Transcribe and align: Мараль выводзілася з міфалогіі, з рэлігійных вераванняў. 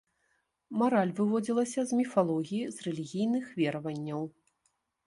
Мараль 0.81 1.11
выводзілася 1.19 1.79
з 1.91 2.01
міфалогіі, 2.01 2.65
з 2.79 2.89
рэлігійных 2.89 3.45
вераванняў. 3.63 4.21